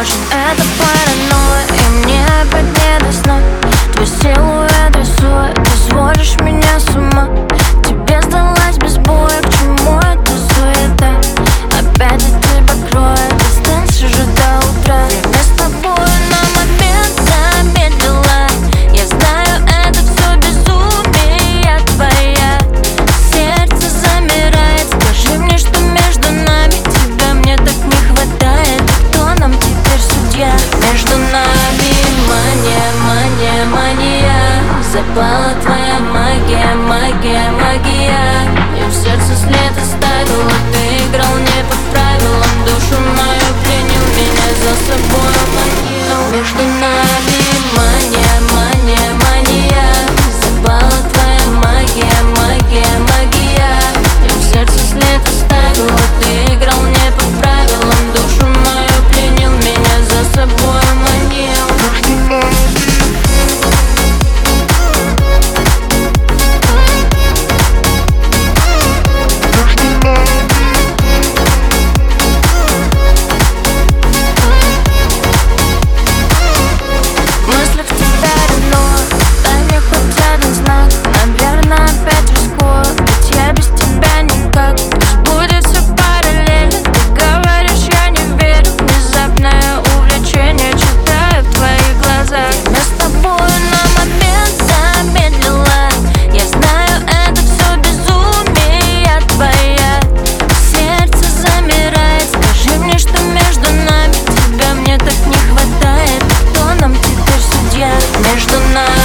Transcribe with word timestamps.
очень 0.00 0.14
Это 0.30 0.62
паранойя, 0.78 1.66
и 1.66 2.06
мне 2.06 2.24
опять 2.40 2.64
не 2.64 3.04
до 3.04 3.12
сна. 3.12 3.38
Твой 3.92 4.06
силуэт 4.06 4.69
между 108.40 108.58
нами 108.74 109.00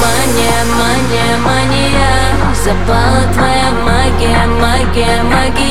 Мания, 0.00 0.64
мания, 0.78 1.36
мания. 1.38 2.54
Запала 2.54 3.32
твоя 3.32 3.70
магия, 3.84 4.46
магия, 4.46 5.22
магия. 5.24 5.69